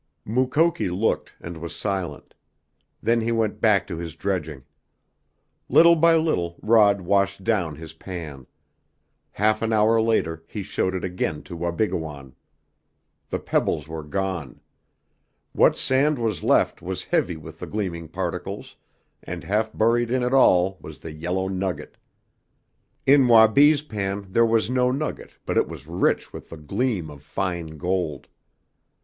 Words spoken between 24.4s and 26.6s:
was no nugget but it was rich with the